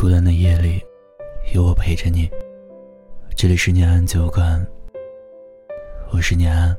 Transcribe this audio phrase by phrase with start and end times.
[0.00, 0.80] 孤单的夜里，
[1.52, 2.30] 有我陪着你。
[3.34, 4.64] 这里是念安酒馆，
[6.12, 6.76] 我是念安。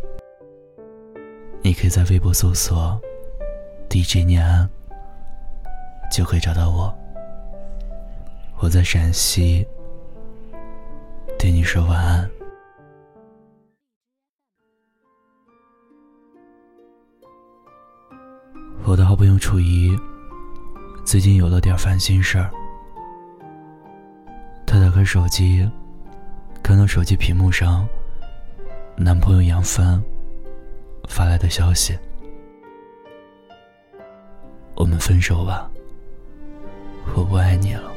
[1.62, 2.98] 你可以在微博搜索
[3.90, 4.70] “DJ 念安”，
[6.10, 6.98] 就可以找到我。
[8.62, 9.68] 我在陕西，
[11.38, 12.32] 对你说晚安。
[18.86, 19.92] 我的好朋友楚怡，
[21.04, 22.50] 最近有了点烦心事儿。
[25.00, 25.66] 她打开手机，
[26.62, 27.88] 看到手机屏幕上
[28.98, 30.04] 男朋友杨帆
[31.08, 31.98] 发来的消息
[34.76, 35.72] ：“我们分手吧，
[37.16, 37.90] 我不爱你了。”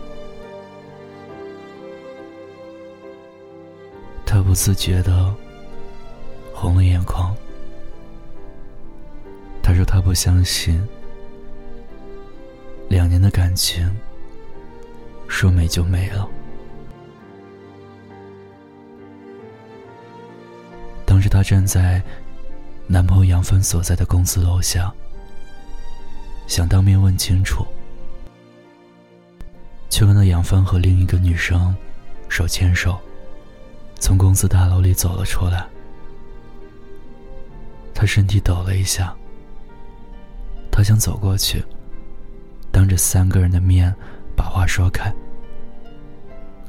[4.25, 5.35] 他不自觉的
[6.55, 7.35] 红了眼眶。
[9.61, 10.81] 他说：“他不相信，
[12.89, 13.93] 两年的感情
[15.27, 16.29] 说没就没了。”
[21.43, 22.01] 她站在
[22.87, 24.95] 男朋友杨帆所在的公司楼下，
[26.47, 27.67] 想当面问清楚，
[29.91, 31.75] 却看到杨帆和另一个女生
[32.29, 32.97] 手牵手
[33.99, 35.67] 从公司大楼里走了出来。
[37.93, 39.13] 她身体抖了一下，
[40.71, 41.61] 她想走过去，
[42.71, 43.93] 当着三个人的面
[44.37, 45.13] 把话说开，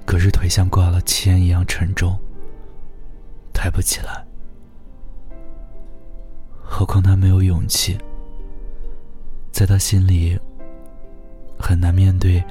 [0.03, 2.19] 可是腿像挂了铅一样沉重，
[3.53, 4.25] 抬不起来。
[6.75, 7.95] 何况他没有勇气，
[9.51, 10.35] 在他心里
[11.59, 12.43] 很难面对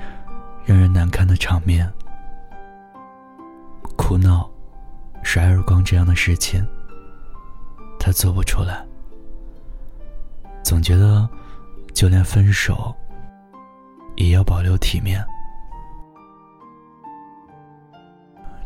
[0.64, 1.92] 让人难堪的场面，
[3.96, 4.48] 哭闹、
[5.24, 6.64] 甩耳光这样的事情，
[7.98, 8.86] 他做不出来。
[10.62, 11.28] 总觉得，
[11.92, 12.94] 就连分手，
[14.14, 15.20] 也要保留体面。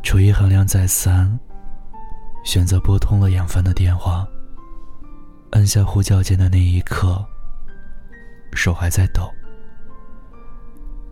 [0.02, 1.40] 楚一衡量再三，
[2.44, 4.28] 选择拨通了杨帆的电话。
[5.56, 7.24] 按下呼叫键的那一刻，
[8.52, 9.32] 手还在抖。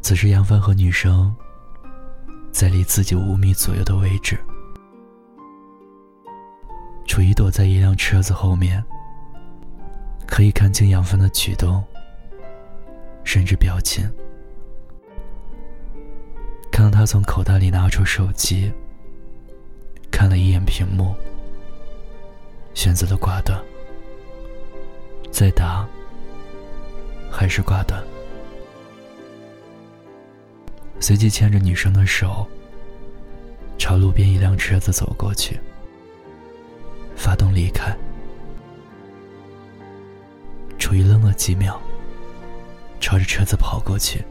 [0.02, 1.34] 此时，杨帆和女生
[2.52, 4.38] 在离自己五米左右的位置，
[7.06, 8.84] 楚怡躲在一辆车子后面，
[10.26, 11.82] 可以看清杨帆的举动，
[13.24, 14.06] 甚至表情。
[16.70, 18.70] 看到他从口袋里拿出手机，
[20.10, 21.14] 看了一眼屏幕，
[22.74, 23.58] 选择了挂断。
[25.34, 25.84] 再打，
[27.28, 28.00] 还是挂断。
[31.00, 32.46] 随即牵着女生的手，
[33.76, 35.58] 朝路边一辆车子走过去，
[37.16, 37.92] 发动离开。
[40.78, 41.82] 楚瑜愣了几秒，
[43.00, 44.24] 朝着车子跑过去，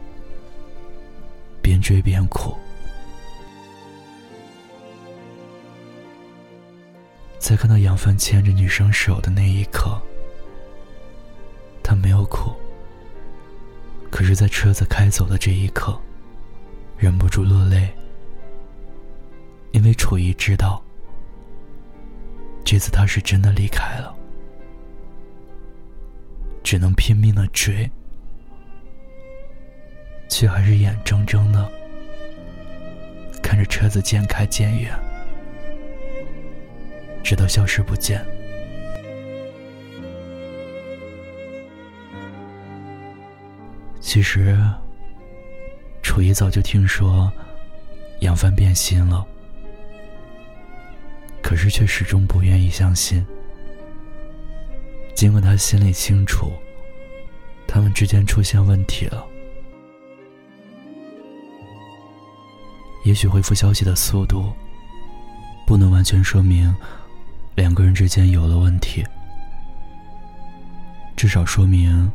[1.60, 2.56] 边追边哭。
[7.38, 10.00] 在看到杨帆牵着女生手的那一刻。
[11.96, 12.52] 没有哭，
[14.10, 16.00] 可是，在车子开走的这一刻，
[16.96, 17.88] 忍不住落泪，
[19.72, 20.82] 因为楚怡知道，
[22.64, 24.14] 这次他是真的离开了，
[26.62, 27.90] 只能拼命的追，
[30.28, 31.70] 却还是眼睁睁的
[33.42, 34.92] 看着车子渐开渐远，
[37.22, 38.24] 直到消失不见。
[44.14, 44.56] 其实，
[46.00, 47.32] 楚怡早就听说
[48.20, 49.26] 杨帆变心了，
[51.42, 53.26] 可是却始终不愿意相信。
[55.16, 56.52] 尽管他心里清楚，
[57.66, 59.26] 他们之间出现问题了。
[63.04, 64.52] 也许回复消息的速度
[65.66, 66.72] 不能完全说明
[67.56, 69.04] 两个人之间有了问题，
[71.16, 72.08] 至少说明。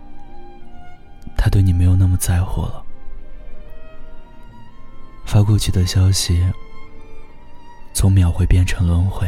[1.41, 2.83] 他对你没有那么在乎了。
[5.25, 6.45] 发过去的消息，
[7.93, 9.25] 从秒回变成轮回。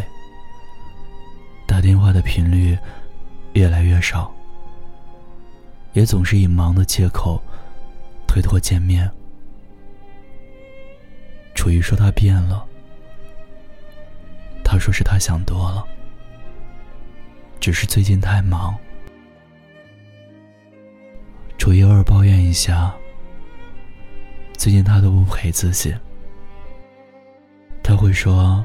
[1.65, 2.77] 打电话的频率
[3.53, 4.29] 越来越少，
[5.93, 7.41] 也总是以忙的借口
[8.27, 9.09] 推脱见面。
[11.55, 12.65] 楚瑜说他变了，
[14.65, 15.85] 他说是他想多了，
[17.61, 18.77] 只是最近太忙。
[21.71, 22.93] 楚一偶尔抱怨一下，
[24.57, 25.95] 最近他都不陪自己。
[27.81, 28.61] 他会说：“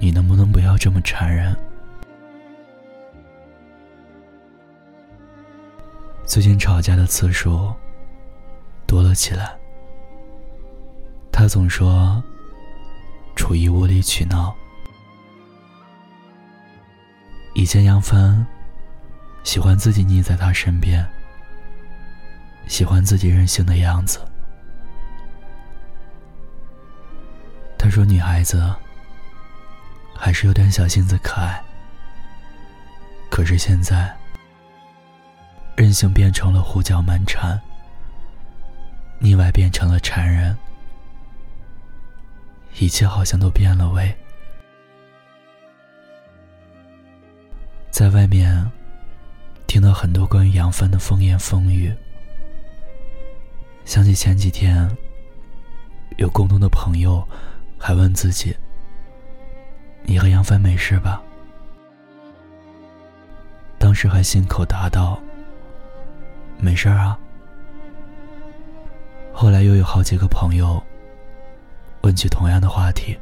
[0.00, 1.54] 你能不能不要这么缠人？”
[6.24, 7.70] 最近吵架的次数
[8.86, 9.54] 多了起来。
[11.30, 12.24] 他总说
[13.36, 14.54] 楚怡无理取闹。
[17.52, 18.46] 以前杨帆
[19.42, 21.04] 喜欢自己腻在他身边，
[22.66, 24.20] 喜欢自己任性的样子。
[27.76, 28.72] 他说：“女孩子
[30.14, 31.60] 还是有点小性子可爱。”
[33.30, 34.14] 可是现在，
[35.76, 37.58] 任性变成了胡搅蛮缠，
[39.18, 40.56] 腻歪变成了缠人，
[42.78, 44.14] 一切好像都变了味。
[47.90, 48.70] 在外面
[49.70, 51.94] 听到很多关于杨帆的风言风语，
[53.84, 54.90] 想起前几天
[56.16, 57.24] 有共同的朋友。
[57.78, 58.52] 还问自己
[60.02, 61.22] ：“你和杨帆没事吧？”
[63.78, 65.20] 当时还信口答道
[66.58, 67.16] ：“没事啊。”
[69.32, 70.82] 后来又有好几个朋友
[72.00, 73.16] 问起同样的话题，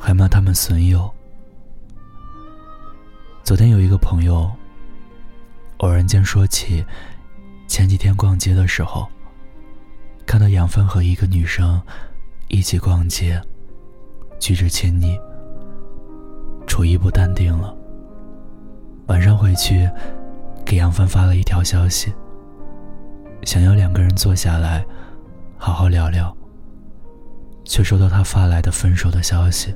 [0.00, 1.12] 还骂他们损友。
[3.44, 4.50] 昨天有一个朋友
[5.82, 6.84] 偶然间说起，
[7.68, 9.06] 前几天逛街的时候，
[10.24, 11.80] 看到杨帆和一个女生。
[12.48, 13.40] 一起逛街，
[14.38, 15.18] 举止亲昵。
[16.66, 17.74] 楚一不淡定了。
[19.06, 19.88] 晚上回去，
[20.62, 22.12] 给杨帆发了一条消息，
[23.44, 24.84] 想要两个人坐下来，
[25.56, 26.36] 好好聊聊。
[27.64, 29.74] 却收到他发来的分手的消息。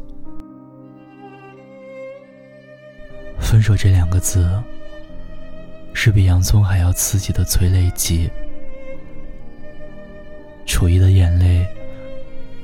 [3.39, 4.63] 分手这两个字，
[5.99, 8.31] 是比洋葱还要刺激的催泪剂。
[10.67, 11.67] 楚一的眼泪。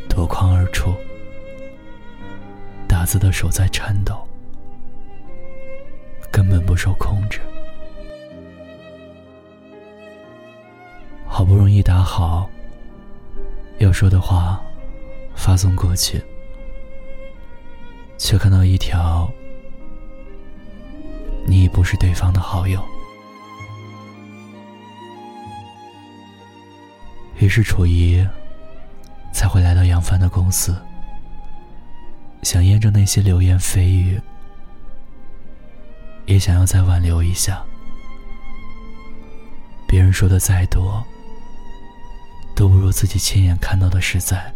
[0.06, 0.94] 夺眶而出，
[2.86, 4.28] 打字的手在颤抖，
[6.30, 7.40] 根本不受控制。
[11.26, 12.50] 好不容易打好，
[13.78, 14.62] 要说的话
[15.34, 16.22] 发送过去，
[18.18, 19.32] 却看到一条
[21.48, 22.78] “你已不是对方的好友”。
[27.52, 28.26] 是楚怡。
[29.34, 30.76] 才会来到杨帆的公司，
[32.42, 34.20] 想验证那些流言蜚语，
[36.26, 37.64] 也想要再挽留一下。
[39.88, 41.02] 别人说的再多，
[42.54, 44.52] 都不如自己亲眼看到的实在。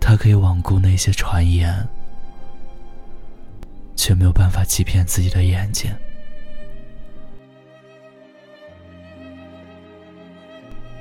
[0.00, 1.86] 他可以罔顾那些传言，
[3.96, 5.92] 却没有办法欺骗自己的眼睛。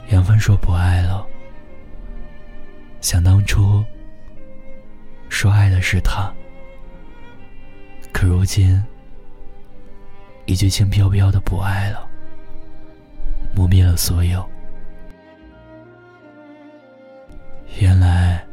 [0.10, 1.26] 杨帆说不爱了。
[3.02, 3.84] 想当初，
[5.30, 6.34] 说爱的是他，
[8.12, 8.84] 可如今，
[10.46, 12.08] 一句轻飘飘的不爱了，
[13.56, 14.48] 磨灭了所有。
[17.80, 18.44] 原来，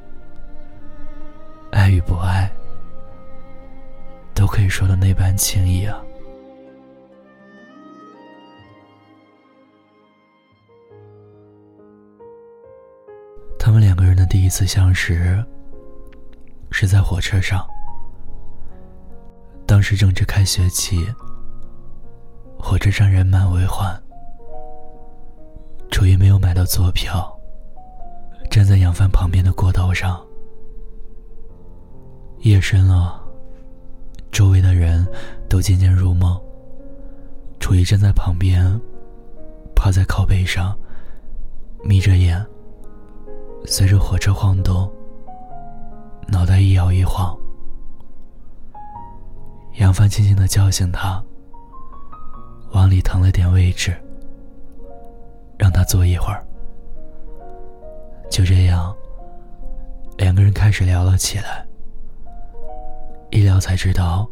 [1.70, 2.50] 爱与不爱，
[4.34, 6.02] 都可以说的那般轻易啊。
[14.52, 15.43] 次相识
[16.70, 17.66] 是在火车上。
[19.66, 21.06] 当时正值开学期，
[22.58, 23.99] 火车上人满为患。
[25.90, 27.35] 楚瑜没有买到坐票，
[28.50, 30.23] 站在杨帆旁边的过道上。
[32.40, 33.25] 夜深了，
[34.30, 35.06] 周围的人
[35.49, 36.38] 都渐渐入梦。
[37.59, 38.78] 楚瑜站在旁边，
[39.75, 40.78] 趴在靠背上，
[41.82, 42.47] 眯着眼。
[43.64, 44.90] 随着火车晃动，
[46.28, 47.37] 脑袋一摇一晃。
[49.78, 51.23] 杨帆轻轻的叫醒他，
[52.73, 53.97] 往里腾了点位置，
[55.59, 56.45] 让他坐一会儿。
[58.31, 58.95] 就这样，
[60.19, 61.66] 两个人开始聊了起来。
[63.31, 64.28] 一聊才知道，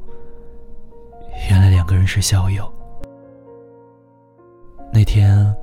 [1.49, 2.71] 原来两个人是校友。
[4.93, 5.55] 那天，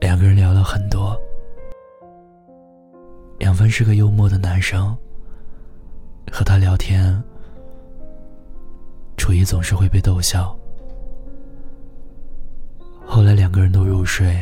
[0.00, 1.20] 两个人聊了很多。
[3.38, 4.96] 杨帆是个幽默的男生，
[6.32, 7.22] 和他聊天，
[9.16, 10.56] 楚怡总是会被逗笑。
[13.06, 14.36] 后来两个人都入睡，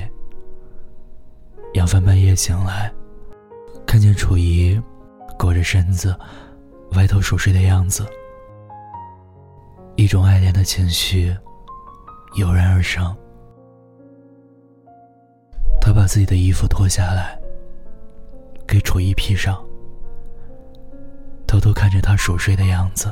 [1.75, 2.93] 杨帆半夜醒来，
[3.87, 4.81] 看见楚怡
[5.39, 6.19] 裹着身子，
[6.93, 8.05] 歪头熟睡的样子，
[9.95, 11.37] 一种爱怜的情绪
[12.35, 13.15] 油然而生。
[15.81, 17.36] 他把自己的衣服脱下来。
[18.77, 19.59] 给楚一披上，
[21.47, 23.11] 偷偷看着他熟睡的样子，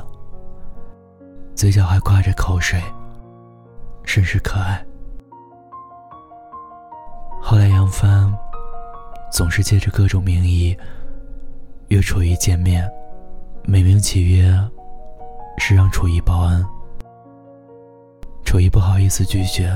[1.55, 2.79] 嘴角还挂着口水，
[4.03, 4.85] 甚是可爱。
[7.41, 8.31] 后来杨帆
[9.31, 10.77] 总是借着各种名义
[11.87, 12.87] 约楚怡见面，
[13.63, 14.55] 美名其曰
[15.57, 16.63] 是让楚怡报恩。
[18.45, 19.73] 楚怡不好意思拒绝，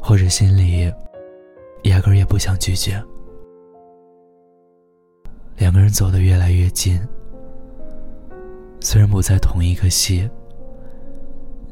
[0.00, 0.90] 或者心里
[1.82, 2.98] 压根也不想拒绝。
[5.58, 7.00] 两个人走得越来越近，
[8.80, 10.30] 虽然不在同一个系，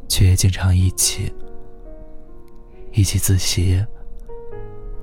[0.08, 1.32] 却也经常一起，
[2.92, 3.84] 一起自习，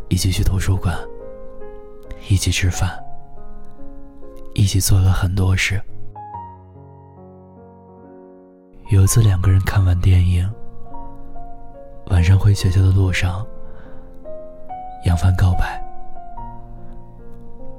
[0.10, 0.98] 一起去图书馆，
[2.30, 2.90] 一起吃饭，
[4.54, 5.82] 一起做了很多事。
[8.90, 10.48] 有次，两个人看完电影。
[12.08, 13.48] 晚上回学校的路上，
[15.06, 15.82] 杨帆告白。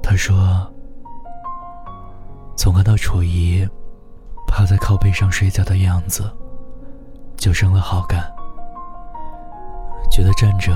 [0.01, 0.67] 他说
[2.65, 3.63] ：“从看到楚怡
[4.47, 6.27] 趴在靠背上睡觉的样子，
[7.37, 8.27] 就生了好感。
[10.09, 10.73] 觉得站着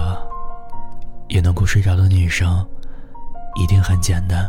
[1.30, 2.64] 也能够睡着的女生，
[3.56, 4.48] 一定很简单。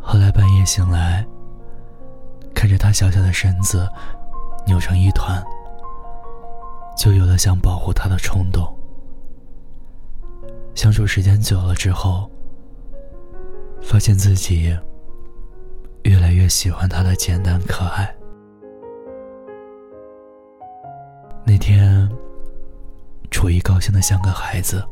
[0.00, 1.26] 后来半夜醒来，
[2.54, 3.86] 看着她小小的身子
[4.66, 5.44] 扭成一团。”
[6.96, 8.66] 就有了想保护他的冲动。
[10.74, 12.30] 相处时间久了之后，
[13.82, 14.74] 发现自己
[16.04, 18.14] 越来越喜欢他的简单可爱。
[21.44, 22.08] 那天，
[23.30, 24.86] 楚怡高兴的像个孩子，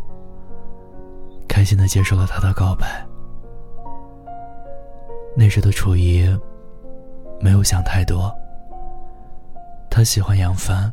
[1.49, 3.07] 开心的接受了他的告白。
[5.37, 6.27] 那时的楚怡
[7.41, 8.35] 没有想太多，
[9.91, 10.93] 他喜欢杨帆。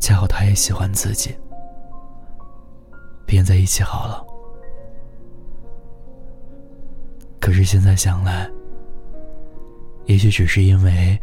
[0.00, 1.38] 恰好他也喜欢自己，
[3.26, 4.24] 便在一起好了。
[7.38, 8.50] 可是现在想来，
[10.10, 11.16] 也许只是因为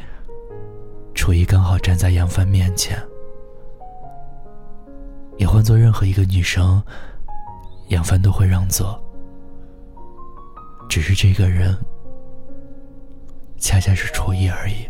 [1.14, 2.98] 楚怡刚好站在杨帆面前。
[5.36, 6.82] 也换做任何一个女生，
[7.90, 8.98] 杨帆都会让座。
[10.88, 11.78] 只是这个人，
[13.58, 14.88] 恰恰是楚怡而已。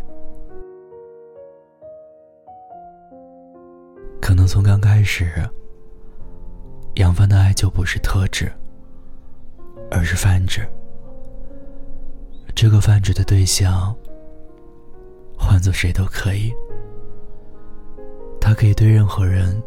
[4.22, 5.42] 可能从刚开始，
[6.94, 8.48] 杨帆的爱就不是特质，
[9.90, 10.64] 而是泛指。
[12.60, 13.94] 这个泛指的对象，
[15.38, 16.52] 换做谁都可以。
[18.40, 19.62] 他可以对任何人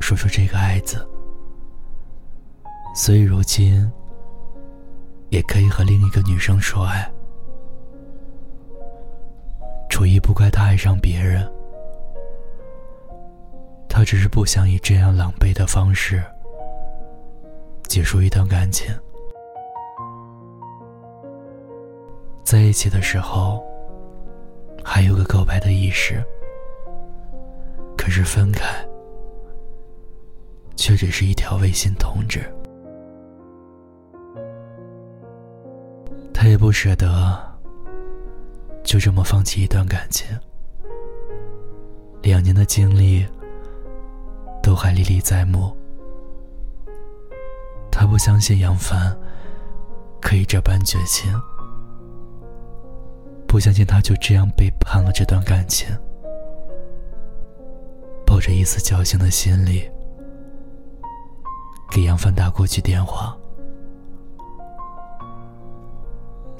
[0.00, 0.96] 说出这个“爱”字，
[2.96, 3.88] 所以如今
[5.28, 7.08] 也可以和另一个女生说爱。
[9.88, 11.48] 楚怡不怪他爱上别人。
[13.88, 16.20] 他只是不想以这样狼狈的方式
[17.84, 18.92] 结束一段感情。
[22.48, 23.62] 在一起的时候，
[24.82, 26.24] 还有个告白的仪式，
[27.94, 28.64] 可是分开，
[30.74, 32.40] 却只是一条微信通知。
[36.32, 37.38] 他也不舍得
[38.82, 40.26] 就这么放弃一段感情，
[42.22, 43.26] 两年的经历。
[44.62, 45.74] 都还历历在目。
[47.90, 49.16] 他不相信杨帆
[50.20, 51.32] 可以这般绝情，
[53.48, 55.88] 不相信他就这样背叛了这段感情。
[58.26, 59.90] 抱着一丝侥幸的心理，
[61.90, 63.34] 给杨帆打过去电话，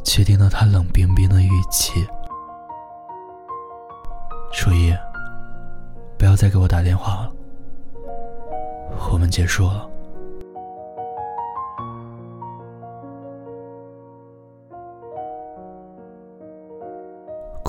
[0.02, 2.04] 却听到他冷冰冰的语气
[4.50, 4.90] ：“初一，
[6.18, 7.32] 不要再给我打电话了。”
[9.12, 9.88] 我们结束了。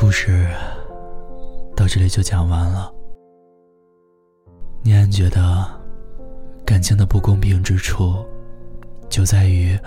[0.10, 0.50] 故事
[1.76, 2.92] 到这里就讲完了。
[4.82, 5.64] 念安觉得，
[6.66, 8.26] 感情的不公平之处，
[9.08, 9.80] 就在于，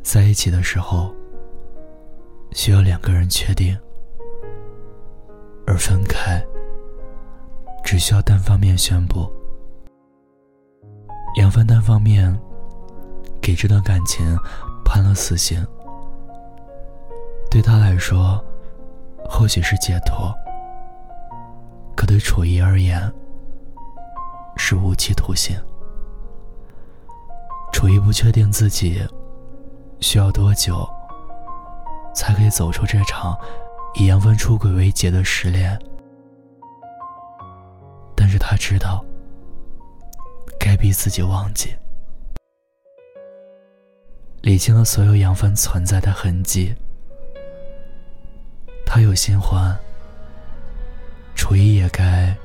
[0.00, 1.12] 在一起的时候，
[2.52, 3.76] 需要两个人确定，
[5.66, 6.40] 而分开，
[7.82, 9.28] 只需要单方面宣布。
[11.34, 12.32] 杨帆单方面
[13.40, 14.24] 给这段感情
[14.84, 15.66] 判了死刑，
[17.50, 18.40] 对他来说
[19.28, 20.32] 或许是解脱，
[21.96, 23.12] 可对楚怡而言
[24.56, 25.56] 是无期徒刑。
[27.72, 29.04] 楚怡不确定自己
[30.00, 30.88] 需要多久
[32.14, 33.36] 才可以走出这场
[33.94, 35.78] 以杨帆出轨为结的失恋，
[38.14, 39.04] 但是他知道。
[40.58, 41.74] 该逼自己忘记，
[44.42, 46.72] 理清了所有杨帆存在的痕迹。
[48.94, 49.74] 他有新欢，
[51.34, 52.36] 楚一也该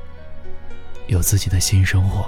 [1.08, 2.26] 有自己的新生活。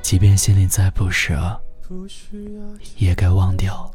[0.00, 1.60] 即便心里再不舍，
[2.98, 3.92] 也该忘掉。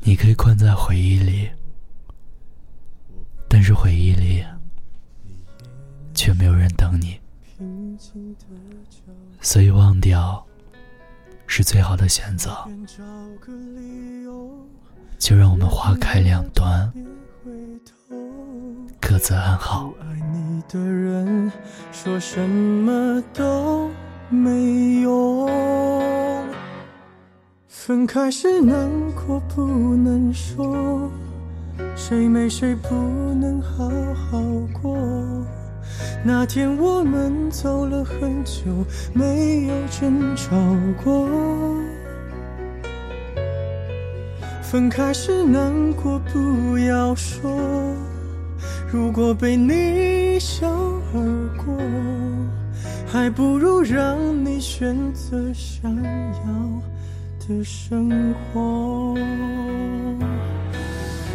[0.00, 1.48] 你可以困在回忆里，
[3.48, 4.44] 但是回忆里
[6.12, 7.18] 却没有人等你，
[9.40, 10.46] 所以忘掉
[11.46, 12.68] 是最好的选择。
[15.20, 16.90] 就让我们花开两端，
[18.98, 19.92] 各自安好。
[20.00, 21.52] 爱你的人
[21.92, 23.90] 说什么都
[24.30, 25.48] 没用
[27.68, 29.62] 分开时难过不
[29.94, 31.10] 能说，
[31.94, 32.94] 谁没谁不
[33.34, 34.40] 能好好
[34.80, 34.96] 过。
[36.24, 38.62] 那天我们走了很久，
[39.12, 40.56] 没有争吵
[41.04, 41.28] 过。
[44.70, 47.50] 分开时难过不要说，
[48.88, 50.70] 如果被你一笑
[51.12, 51.18] 而
[51.56, 51.76] 过，
[53.04, 56.08] 还不如让你选择想要。
[57.48, 59.16] 的生活，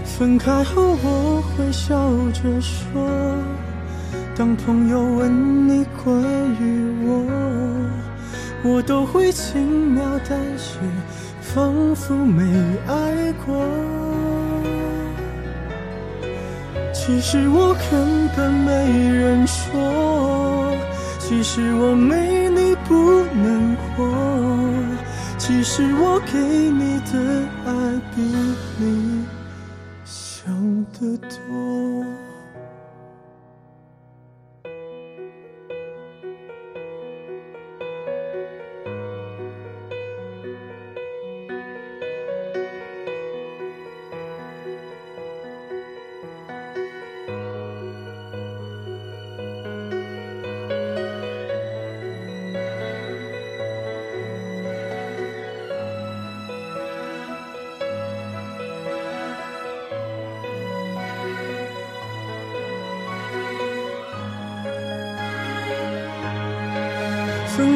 [0.05, 3.05] 分开后我会笑着说，
[4.33, 6.23] 当朋友问你关
[6.61, 7.25] 于我，
[8.63, 10.79] 我都会轻描淡写，
[11.55, 12.43] 仿佛没
[12.85, 13.55] 爱过。
[16.93, 18.71] 其实我根本没
[19.09, 20.75] 人说，
[21.17, 24.05] 其实我没你不能过。
[25.37, 27.71] 其实我给你的爱
[28.13, 28.21] 比
[28.77, 29.24] 你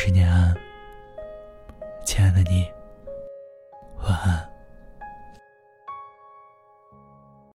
[0.00, 0.56] 我是念安，
[2.06, 2.79] 亲爱的你。